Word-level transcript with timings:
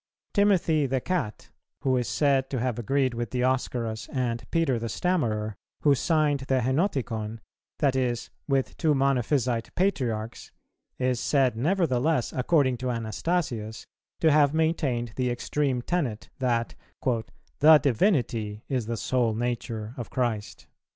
[315:2] 0.31 0.33
Timothy 0.33 0.85
the 0.87 0.99
Cat, 0.99 1.49
who 1.81 1.95
is 1.95 2.07
said 2.07 2.49
to 2.49 2.57
have 2.59 2.79
agreed 2.79 3.13
with 3.13 3.29
Dioscorus 3.29 4.09
and 4.11 4.49
Peter 4.49 4.79
the 4.79 4.89
Stammerer, 4.89 5.53
who 5.81 5.93
signed 5.93 6.39
the 6.39 6.59
Henoticon, 6.61 7.37
that 7.77 7.95
is, 7.95 8.31
with 8.47 8.75
two 8.77 8.95
Monophysite 8.95 9.69
Patriarchs, 9.75 10.51
is 10.97 11.19
said 11.19 11.55
nevertheless, 11.55 12.33
according 12.33 12.77
to 12.77 12.89
Anastasius, 12.89 13.85
to 14.21 14.31
have 14.31 14.55
maintained 14.55 15.11
the 15.17 15.29
extreme 15.29 15.83
tenet, 15.83 16.29
that 16.39 16.73
"the 17.59 17.77
Divinity 17.77 18.63
is 18.67 18.87
the 18.87 18.97
sole 18.97 19.35
nature 19.35 19.93
of 19.97 20.09
Christ." 20.09 20.65